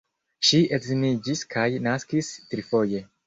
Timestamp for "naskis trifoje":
1.89-3.03